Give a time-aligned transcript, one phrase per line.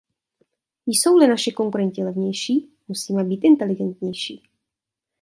[0.85, 4.43] Jsou-li naši konkurenti levnější, musíme být inteligentnější.